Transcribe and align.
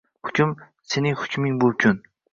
Hukm— 0.27 0.53
sening 0.93 1.19
hukming 1.21 1.63
bu 1.65 1.71
kun 1.85 2.01